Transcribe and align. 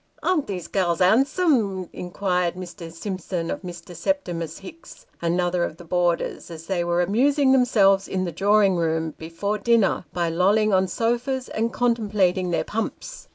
"Are 0.23 0.41
these 0.41 0.65
gals 0.67 0.99
'andsome?" 0.99 1.87
inquired 1.93 2.55
Mr. 2.55 2.91
Simpson 2.91 3.51
of 3.51 3.61
Mr. 3.61 3.95
Septimus 3.95 4.57
Hicks, 4.57 5.05
another 5.21 5.63
of 5.63 5.77
the 5.77 5.83
boarders, 5.83 6.49
as 6.49 6.65
they 6.65 6.83
were 6.83 7.03
amusing 7.03 7.51
themselves 7.51 8.07
in 8.07 8.25
the 8.25 8.31
drawing 8.31 8.77
room, 8.77 9.13
before 9.19 9.59
dinner, 9.59 10.05
by 10.11 10.27
lolling 10.27 10.73
on 10.73 10.87
sofas, 10.87 11.49
and 11.49 11.71
contem 11.71 12.09
plating 12.11 12.49
their 12.49 12.63
pumps. 12.63 13.27